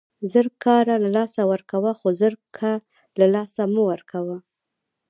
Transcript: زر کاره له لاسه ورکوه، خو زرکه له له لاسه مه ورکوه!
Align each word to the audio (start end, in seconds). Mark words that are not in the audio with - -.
زر 0.31 0.47
کاره 0.63 0.95
له 1.03 1.09
لاسه 1.17 1.41
ورکوه، 1.51 1.91
خو 1.99 2.07
زرکه 2.21 2.71
له 2.79 2.85
له 3.19 3.25
لاسه 3.33 3.61
مه 3.73 3.81
ورکوه! 3.91 4.37